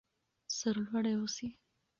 [0.57, 1.47] سر لوړي اوسئ.